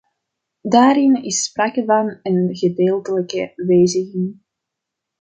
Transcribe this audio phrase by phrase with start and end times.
[0.61, 4.39] Daarin is sprake van een gedeeltelijke wijziging.